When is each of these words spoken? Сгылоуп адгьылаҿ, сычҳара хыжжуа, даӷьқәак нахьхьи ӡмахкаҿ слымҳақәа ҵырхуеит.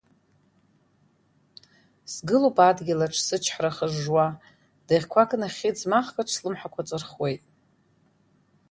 Сгылоуп 2.13 2.57
адгьылаҿ, 2.67 3.15
сычҳара 3.25 3.71
хыжжуа, 3.75 4.25
даӷьқәак 4.87 5.31
нахьхьи 5.41 5.77
ӡмахкаҿ 5.77 6.29
слымҳақәа 6.35 6.81
ҵырхуеит. 6.87 7.43